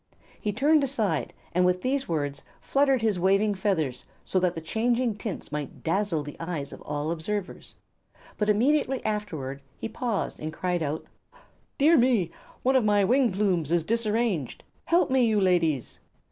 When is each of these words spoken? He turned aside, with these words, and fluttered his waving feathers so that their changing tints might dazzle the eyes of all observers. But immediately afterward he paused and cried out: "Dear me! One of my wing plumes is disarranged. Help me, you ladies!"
He 0.39 0.51
turned 0.51 0.83
aside, 0.83 1.31
with 1.55 1.83
these 1.83 2.07
words, 2.09 2.39
and 2.39 2.47
fluttered 2.59 3.03
his 3.03 3.19
waving 3.19 3.53
feathers 3.53 4.03
so 4.25 4.39
that 4.39 4.55
their 4.55 4.63
changing 4.63 5.15
tints 5.17 5.51
might 5.51 5.83
dazzle 5.83 6.23
the 6.23 6.35
eyes 6.39 6.73
of 6.73 6.81
all 6.81 7.11
observers. 7.11 7.75
But 8.39 8.49
immediately 8.49 9.05
afterward 9.05 9.61
he 9.77 9.87
paused 9.87 10.39
and 10.39 10.51
cried 10.51 10.81
out: 10.81 11.05
"Dear 11.77 11.97
me! 11.97 12.31
One 12.63 12.75
of 12.75 12.83
my 12.83 13.03
wing 13.03 13.31
plumes 13.31 13.71
is 13.71 13.83
disarranged. 13.85 14.63
Help 14.85 15.11
me, 15.11 15.21
you 15.23 15.39
ladies!" 15.39 15.99